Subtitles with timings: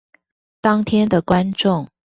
[0.61, 1.87] 當天的觀眾